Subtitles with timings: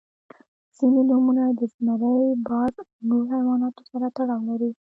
[0.77, 4.71] •ځینې نومونه د زمری، باز او نور حیواناتو سره تړاو لري.